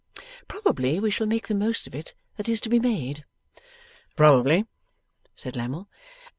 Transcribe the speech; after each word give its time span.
Probably 0.47 0.99
we 0.99 1.11
shall 1.11 1.27
make 1.27 1.47
the 1.47 1.53
most 1.53 1.85
of 1.85 1.93
it 1.93 2.15
that 2.35 2.49
is 2.49 2.59
to 2.61 2.69
be 2.69 2.79
made.' 2.79 3.23
'Probably,' 4.15 4.65
said 5.35 5.55
Lammle. 5.55 5.89